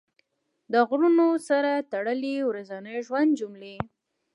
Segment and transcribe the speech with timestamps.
[0.71, 3.75] د غرونو سره تړلې ورځني ژوند جملې